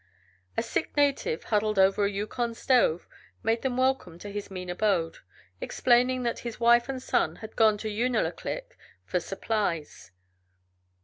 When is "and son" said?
6.89-7.35